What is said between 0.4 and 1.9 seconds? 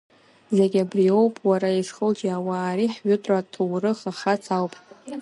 Зегь абриоуп, уара,